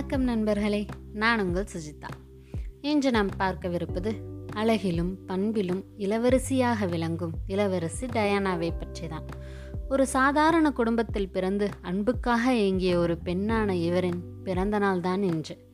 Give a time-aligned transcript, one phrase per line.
[0.00, 2.08] வணக்கம் நண்பர்களே நான் உங்கள் சுஜிதா.
[2.80, 4.12] இன்று நாம் பார்க்கவிருப்பது
[4.52, 9.26] அழகிலும் பண்பிலும் இளவரசியாக விளங்கும் இளவரசி டயானாவை பற்றிதான்.
[9.88, 15.68] ஒரு சாதாரண குடும்பத்தில் பிறந்து அன்புக்காக ஏங்கிய ஒரு பெண்ணான இவரின் பிறந்த நாள்தான் இன்று.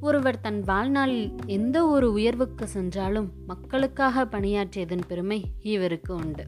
[0.00, 6.44] ஒருவர் தன் வாழ்நாளில் எந்த ஒரு உயர்வுக்கு சென்றாலும் மக்களுக்காக பணியாற்றியதன் பெருமை இவருக்கு உண்டு.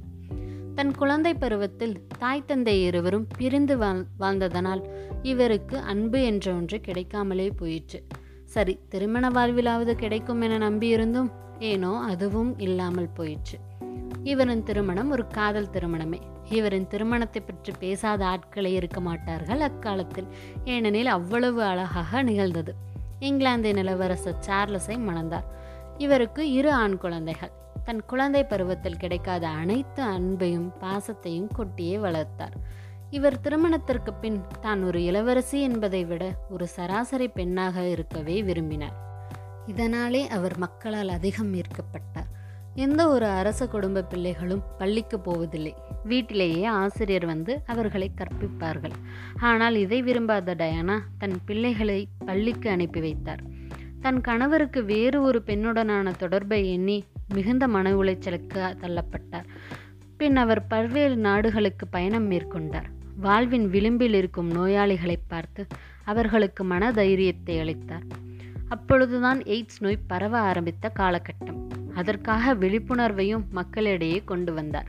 [0.74, 4.82] தன் குழந்தை பருவத்தில் தாய் தந்தை இருவரும் பிரிந்து வாழ் வாழ்ந்ததனால்
[5.22, 8.06] இவருக்கு அன்பு என்ற ஒன்று கிடைக்காமலே போயிற்று.
[8.44, 13.58] சரி திருமண வாழ்விலாவது கிடைக்கும் என நம்பியிருந்தும் ஏனோ அதுவும் இல்லாமல் போயிற்று.
[14.22, 16.20] இவரின் திருமணம் ஒரு காதல் திருமணமே.
[16.50, 20.26] இவரின் திருமணத்தை பற்றி பேசாத ஆட்களே இருக்க மாட்டார்கள் அக்காலத்தில்.
[20.64, 22.74] ஏனெனில் அவ்வளவு அழகாக நிகழ்ந்தது.
[23.18, 25.44] இங்கிலாந்தின் இளவரசர் சார்லஸை மணந்தார்.
[25.98, 27.50] இவருக்கு இரு ஆண் குழந்தைகள்.
[27.84, 32.56] தன் குழந்தை பருவத்தில் கிடைக்காத அனைத்து அன்பையும் பாசத்தையும் கொட்டியே வளர்த்தார்.
[33.10, 38.94] இவர் திருமணத்திற்கு பின் தான் ஒரு இளவரசி என்பதை விட ஒரு சராசரி பெண்ணாக இருக்கவே விரும்பினார்.
[39.66, 42.30] இதனாலே அவர் மக்களால் அதிகம் ஈர்க்கப்பட்டார்.
[42.74, 45.74] எந்த ஒரு அரச குடும்ப பிள்ளைகளும் பள்ளிக்கு போவதில்லை.
[46.04, 48.96] வீட்டிலேயே ஆசிரியர் வந்து அவர்களை கற்பிப்பார்கள்.
[49.40, 53.42] ஆனால் இதை விரும்பாத டயானா தன் பிள்ளைகளை பள்ளிக்கு அனுப்பி வைத்தார்.
[54.00, 59.48] தன் கணவருக்கு வேறு ஒரு பெண்ணுடனான தொடர்பை எண்ணி மிகுந்த மன உளைச்சலுக்கு தள்ளப்பட்டார்.
[60.16, 62.88] பின் அவர் பல்வேறு நாடுகளுக்கு பயணம் மேற்கொண்டார்.
[63.16, 65.66] வாழ்வின் விளிம்பில் இருக்கும் நோயாளிகளை பார்த்து
[66.04, 68.06] அவர்களுக்கு மன தைரியத்தை அளித்தார்.
[68.68, 71.60] அப்பொழுதுதான் எய்ட்ஸ் நோய் பரவ ஆரம்பித்த காலகட்டம்.
[71.94, 74.88] அதற்காக விழிப்புணர்வையும் மக்களிடையே கொண்டு வந்தார்.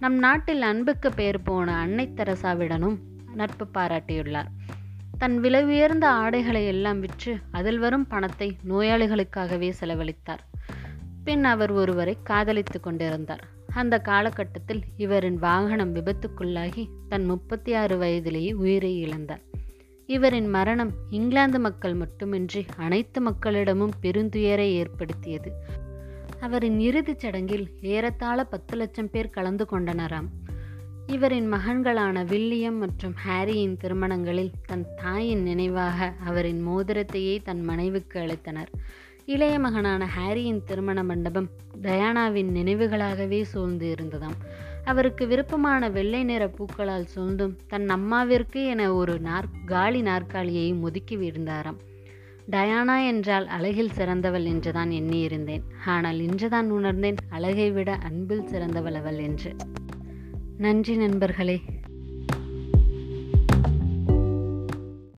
[0.00, 2.98] நம் நாட்டில் அன்புக்கு பெயர் போன அன்னை தெரசாவிடனும்
[3.34, 4.50] நட்பு பாராட்டியுள்ளார்.
[5.18, 10.42] தன் விலை உயர்ந்த ஆடைகளை எல்லாம் விற்று அதில் வரும் பணத்தை நோயாளிகளுக்காகவே செலவழித்தார்.
[11.24, 13.48] பின் அவர் ஒருவரை காதலித்து கொண்டிருந்தார்.
[13.72, 19.42] அந்த காலகட்டத்தில் இவரின் வாகனம் விபத்துக்குள்ளாகி தன் முப்பத்தி ஆறு வயதிலேயே உயிரை இழந்தார்.
[20.06, 25.52] இவரின் மரணம் இங்கிலாந்து மக்கள் மட்டுமின்றி அனைத்து மக்களிடமும் பெருந்துயரை ஏற்படுத்தியது.
[26.40, 30.28] அவரின் இறுதிச் சடங்கில் ஏறத்தாழ பத்து லட்சம் பேர் கலந்து கொண்டனராம்.
[31.06, 38.72] இவரின் மகன்களான வில்லியம் மற்றும் ஹாரியின் திருமணங்களில் தன் தாயின் நினைவாக அவரின் மோதிரத்தையே தன் மனைவிக்கு அளித்தனர்.
[39.32, 41.48] இளைய மகனான ஹாரியின் திருமண மண்டபம்
[41.82, 44.36] டயானாவின் நினைவுகளாகவே சூழ்ந்து இருந்ததாம்.
[44.84, 51.78] அவருக்கு விருப்பமான வெள்ளை நிற பூக்களால் சூழ்ந்தும் தன் அம்மாவிற்கு என ஒரு நாற் காலி நாற்காலியையும் ஒதுக்கி விழுந்தாராம்
[52.50, 55.66] டயானா என்றால் அழகில் சிறந்தவள் என்றுதான் எண்ணியிருந்தேன்.
[55.86, 59.52] ஆனால் இன்றுதான் உணர்ந்தேன் அழகை விட அன்பில் சிறந்தவள் அவள் என்று.
[60.58, 61.60] நன்றி நண்பர்களே.